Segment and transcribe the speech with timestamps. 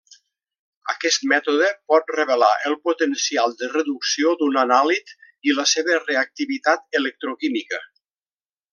[0.93, 5.15] Aquest mètode pot revelar el potencial de reducció d'un anàlit
[5.51, 7.87] i la seva reactivitat electroquímica.